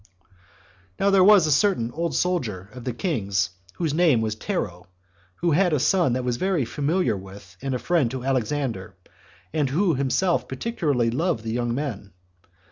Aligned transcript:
4. 0.23 0.27
Now 0.99 1.09
there 1.11 1.23
was 1.23 1.45
a 1.45 1.51
certain 1.51 1.91
old 1.91 2.15
soldier 2.15 2.71
of 2.73 2.85
the 2.85 2.91
king's, 2.91 3.51
whose 3.75 3.93
name 3.93 4.19
was 4.19 4.33
Tero, 4.35 4.87
who 5.41 5.51
had 5.51 5.73
a 5.73 5.79
son 5.79 6.13
that 6.13 6.23
was 6.23 6.37
very 6.37 6.65
familiar 6.65 7.15
with 7.15 7.55
and 7.61 7.75
a 7.75 7.77
friend 7.77 8.09
to 8.09 8.23
Alexander, 8.25 8.95
and 9.53 9.69
who 9.69 9.93
himself 9.93 10.47
particularly 10.47 11.11
loved 11.11 11.43
the 11.43 11.51
young 11.51 11.75
men. 11.75 12.13